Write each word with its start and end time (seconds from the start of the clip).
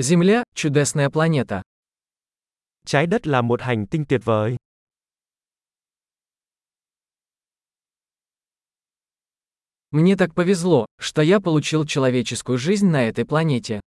Земля– 0.00 0.44
чудесная 0.54 1.10
планета. 1.10 1.62
Trái 2.86 3.06
đất 3.06 3.26
là 3.26 3.42
một 3.42 3.62
hành 3.62 3.86
tinh 3.86 4.04
tuyệt 4.08 4.20
vời. 4.24 4.56
Мне 9.90 10.16
так 10.16 10.34
повезло, 10.34 10.86
что 11.00 11.22
я 11.22 11.40
получил 11.40 11.84
человеческую 11.84 12.58
жизнь 12.58 12.86
на 12.86 13.08
этой 13.08 13.24
планете. 13.24 13.80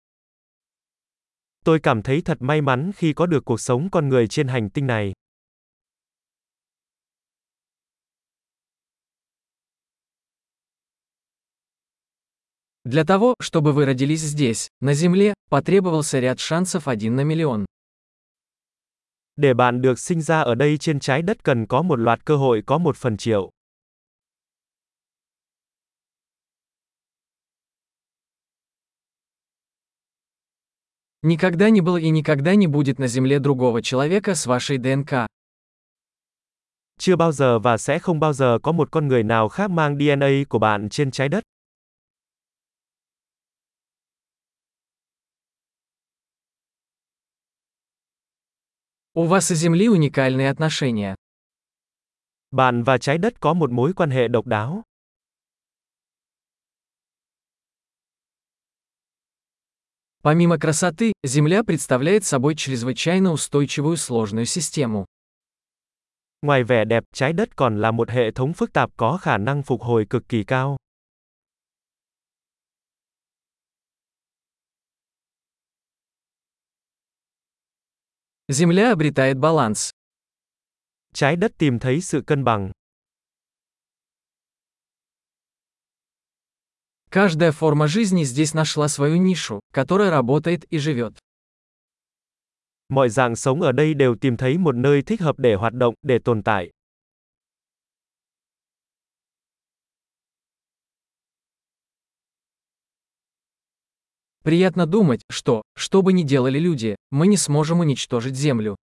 Tôi 1.65 1.81
cảm 1.81 2.03
thấy 2.03 2.22
thật 2.22 2.38
may 2.40 2.61
mắn 2.61 2.92
khi 2.97 3.13
có 3.13 3.27
được 3.27 3.45
cuộc 3.45 3.61
sống 3.61 3.88
con 3.90 4.08
người 4.08 4.27
trên 4.29 4.49
hành 4.49 4.71
tinh 4.71 4.87
này. 4.87 5.13
Для 12.85 13.04
того, 13.04 13.35
чтобы 13.40 13.72
вы 13.72 13.85
родились 13.85 14.22
здесь, 14.22 14.69
на 14.81 14.95
Земле, 14.95 15.35
потребовался 15.49 16.20
ряд 16.20 16.40
шансов 16.40 16.88
один 16.88 17.16
на 17.16 17.23
миллион. 17.23 17.66
Để 19.35 19.53
bạn 19.53 19.81
được 19.81 19.99
sinh 19.99 20.21
ra 20.21 20.41
ở 20.41 20.55
đây 20.55 20.77
trên 20.77 20.99
trái 20.99 21.21
đất 21.21 21.44
cần 21.44 21.66
có 21.67 21.81
một 21.81 21.99
loạt 21.99 22.25
cơ 22.25 22.35
hội 22.35 22.63
có 22.66 22.77
một 22.77 22.98
phần 22.98 23.17
triệu. 23.17 23.49
Никогда 31.21 31.71
не 31.71 31.81
было 31.81 31.98
и 31.98 32.09
никогда 32.09 32.55
не 32.55 32.67
будет 32.67 32.99
на 32.99 33.07
Земле 33.07 33.39
другого 33.39 33.81
человека 33.81 34.35
с 34.35 34.45
вашей 34.45 34.77
ДНК. 34.77 35.27
Chưa 36.99 37.16
bao 37.16 37.31
giờ 37.31 37.59
và 37.59 37.77
sẽ 37.77 37.99
không 37.99 38.20
bao 38.20 38.34
giờ 38.34 38.59
có 38.63 38.71
một 38.71 38.91
con 38.91 39.07
người 39.07 39.23
nào 39.23 39.49
khác 39.49 39.71
mang 39.71 39.98
DNA 39.98 40.30
của 40.49 40.59
bạn 40.59 40.89
trên 40.89 41.12
trái 41.12 41.30
đất. 41.30 41.44
У 49.17 49.27
вас 49.27 49.52
и 49.52 49.55
Земли 49.55 49.88
уникальные 49.88 50.50
отношения. 50.50 51.16
Bạn 52.52 52.83
và 52.83 52.97
trái 52.97 53.17
đất 53.17 53.39
có 53.39 53.53
một 53.53 53.72
mối 53.72 53.94
quan 53.94 54.09
hệ 54.09 54.28
độc 54.28 54.45
đáo. 54.45 54.83
Помимо 60.23 60.58
красоты, 60.58 61.14
Земля 61.23 61.64
представляет 61.64 62.25
собой 62.25 62.55
чрезвычайно 62.55 63.31
устойчивую 63.31 63.95
сложную 63.95 64.45
систему. 64.45 65.05
Ngoài 66.41 66.64
vẻ 66.64 66.86
đẹp, 66.86 67.03
trái 67.14 67.33
đất 67.33 67.55
còn 67.55 67.81
là 67.81 67.91
một 67.91 68.09
hệ 68.09 68.31
thống 68.31 68.53
phức 68.53 68.73
tạp 68.73 68.89
có 68.97 69.17
khả 69.17 69.38
năng 69.38 69.64
phục 69.64 69.81
hồi 69.81 70.05
cực 70.09 70.30
kỳ 70.30 70.44
cao. 70.44 70.78
Земля 78.50 78.91
обретает 78.91 79.38
баланс. 79.38 79.91
Trái 81.14 81.36
đất 81.36 81.52
tìm 81.58 81.80
thấy 81.80 82.02
sự 82.02 82.22
cân 82.28 82.44
bằng. 82.44 82.72
Каждая 87.09 87.52
форма 87.52 87.88
жизни 87.88 88.23
здесь 88.23 88.53
нашла 88.53 88.88
свою 88.88 89.17
нишу, 89.17 89.61
которая 89.72 90.09
работает 90.09 90.66
и 90.69 90.78
живет. 90.78 91.14
Mọi 92.89 93.09
dạng 93.09 93.36
sống 93.36 93.61
ở 93.61 93.72
đây 93.72 93.94
đều 93.94 94.16
tìm 94.16 94.38
thấy 94.38 94.58
một 94.58 94.75
nơi 94.75 95.02
thích 95.02 95.22
hợp 95.22 95.39
để 95.39 95.55
hoạt 95.55 95.73
động, 95.73 95.94
để 96.02 96.19
tồn 96.19 96.44
tại. 96.44 96.69
Приятно 104.44 104.86
думать, 104.86 105.22
что, 105.31 105.64
что 105.75 106.02
бы 106.02 106.14
ни 106.14 106.23
делали 106.23 106.59
люди, 106.59 106.95
мы 107.11 107.28
не 107.28 107.38
сможем 107.38 107.80
уничтожить 107.80 108.36
Землю. 108.36 108.75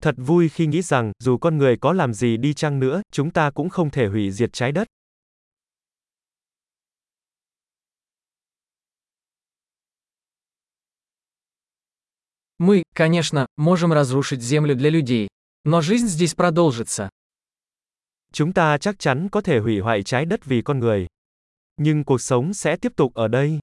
Thật 0.00 0.14
vui 0.16 0.48
khi 0.48 0.66
nghĩ 0.66 0.82
rằng, 0.82 1.12
dù 1.18 1.38
con 1.38 1.58
người 1.58 1.76
có 1.76 1.92
làm 1.92 2.14
gì 2.14 2.36
đi 2.36 2.54
chăng 2.54 2.78
nữa, 2.80 3.02
chúng 3.12 3.30
ta 3.30 3.50
cũng 3.50 3.68
không 3.68 3.90
thể 3.90 4.06
hủy 4.06 4.30
diệt 4.30 4.52
trái 4.52 4.72
đất. 4.72 4.86
Мы, 12.58 12.82
конечно, 12.94 13.46
можем 13.56 13.92
разрушить 13.92 14.42
Землю 14.42 14.74
для 14.74 14.90
людей, 14.90 15.28
но 15.64 15.80
жизнь 15.80 16.06
здесь 16.06 16.34
продолжится. 16.34 17.08
Chúng 18.32 18.52
ta 18.52 18.78
chắc 18.78 18.98
chắn 18.98 19.28
có 19.32 19.40
thể 19.40 19.58
hủy 19.58 19.80
hoại 19.80 20.02
trái 20.02 20.24
đất 20.24 20.44
vì 20.44 20.62
con 20.62 20.78
người. 20.78 21.06
Nhưng 21.76 22.04
cuộc 22.04 22.20
sống 22.20 22.54
sẽ 22.54 22.76
tiếp 22.76 22.92
tục 22.96 23.14
ở 23.14 23.28
đây. 23.28 23.58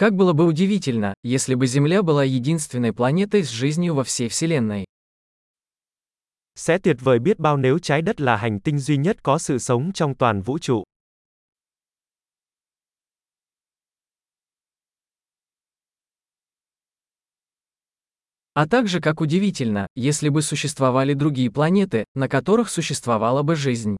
Как 0.00 0.14
было 0.14 0.32
бы 0.32 0.46
удивительно, 0.46 1.12
если 1.22 1.54
бы 1.54 1.66
Земля 1.66 2.02
была 2.02 2.24
единственной 2.24 2.94
планетой 2.94 3.44
с 3.44 3.50
жизнью 3.50 3.94
во 3.94 4.02
всей 4.02 4.30
Вселенной. 4.30 4.86
Sẽ 6.54 6.78
tuyệt 6.78 6.96
vời 7.00 7.18
biết 7.18 7.38
bao 7.38 7.56
nếu 7.56 7.78
trái 7.78 8.02
đất 8.02 8.20
là 8.20 8.36
hành 8.36 8.60
tinh 8.60 8.78
duy 8.78 8.96
nhất 8.96 9.22
có 9.22 9.38
sự 9.38 9.58
sống 9.58 9.92
trong 9.94 10.14
toàn 10.14 10.42
vũ 10.42 10.58
trụ. 10.58 10.84
А 18.54 18.66
также 18.66 19.00
как 19.00 19.20
удивительно, 19.20 19.86
если 19.94 20.30
бы 20.30 20.40
существовали 20.40 21.12
другие 21.12 21.50
планеты, 21.50 22.04
на 22.14 22.26
которых 22.28 22.70
существовала 22.70 23.42
бы 23.42 23.54
жизнь. 23.54 23.96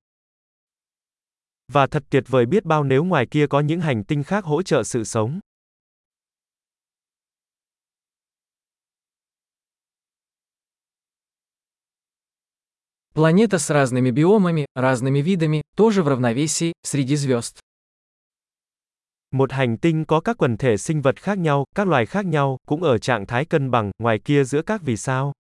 Và 1.73 1.87
thật 1.87 2.03
tuyệt 2.11 2.25
vời 2.29 2.47
biết 2.47 2.65
bao 2.65 2.85
nếu 2.85 3.05
ngoài 3.05 3.27
kia 3.31 3.47
có 3.47 3.61
những 3.61 3.81
hành 3.81 4.05
tinh 4.05 4.23
khác 4.23 4.45
hỗ 4.45 4.63
trợ 4.63 4.83
sự 4.85 5.05
sống. 5.05 5.41
Планета 13.14 13.60
с 13.60 13.70
разными 13.70 14.12
биомами, 14.12 14.66
разными 14.76 15.20
видами, 15.20 15.62
тоже 15.76 16.04
в 16.04 16.08
равновесии, 16.08 16.74
среди 16.84 17.16
звезд. 17.16 17.60
Một 19.32 19.52
hành 19.52 19.78
tinh 19.78 20.06
có 20.06 20.20
các 20.20 20.38
quần 20.38 20.58
thể 20.58 20.78
sinh 20.78 21.02
vật 21.02 21.22
khác 21.22 21.38
nhau, 21.38 21.66
các 21.76 21.88
loài 21.88 22.06
khác 22.06 22.26
nhau, 22.26 22.58
cũng 22.68 22.84
ở 22.84 22.98
trạng 22.98 23.26
thái 23.26 23.46
cân 23.46 23.72
bằng, 23.72 23.92
ngoài 24.00 24.20
kia 24.26 24.44
giữa 24.44 24.62
các 24.62 24.82
vì 24.82 24.98
sao. 24.98 25.34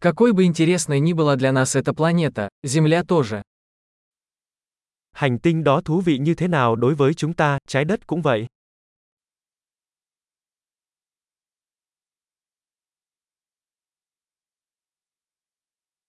Какой 0.00 0.32
бы 0.32 0.44
интересной 0.44 0.98
ни 1.00 1.12
была 1.12 1.36
для 1.36 1.52
нас 1.52 1.76
эта 1.76 1.92
планета, 1.92 2.48
Земля 2.62 3.02
тоже. 3.04 3.42
Hành 5.12 5.38
tinh 5.38 5.64
đó 5.64 5.80
thú 5.84 6.00
vị 6.00 6.18
như 6.18 6.34
thế 6.34 6.48
nào 6.48 6.76
đối 6.76 6.94
với 6.94 7.14
chúng 7.14 7.34
ta, 7.34 7.58
trái 7.68 7.84
đất 7.84 8.06
cũng 8.06 8.22
vậy. 8.22 8.46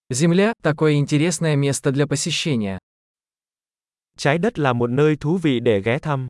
Земля – 0.09 0.61
такое 0.63 0.93
интересное 0.93 1.55
место 1.55 1.91
для 1.91 2.05
посещения. 2.07 2.79
Trái 4.17 4.37
đất 4.37 4.59
là 4.59 4.73
một 4.73 4.89
nơi 4.89 5.15
thú 5.15 5.37
vị 5.37 5.59
để 5.59 5.81
ghé 5.81 5.99
thăm. 5.99 6.27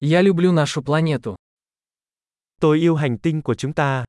Я 0.00 0.22
люблю 0.22 0.52
нашу 0.52 0.82
планету. 0.82 1.36
Tôi 2.60 2.78
yêu 2.78 2.96
hành 2.96 3.18
tinh 3.18 3.42
của 3.42 3.54
chúng 3.54 3.72
ta. 3.72 4.04